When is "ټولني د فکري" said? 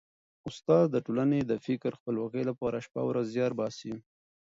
1.05-1.95